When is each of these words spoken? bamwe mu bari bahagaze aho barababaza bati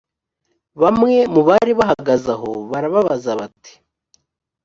bamwe 0.81 1.13
mu 1.33 1.41
bari 1.47 1.71
bahagaze 1.79 2.27
aho 2.35 2.51
barababaza 2.71 3.31
bati 3.39 3.73